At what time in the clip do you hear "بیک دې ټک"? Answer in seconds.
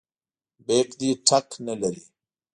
0.65-1.47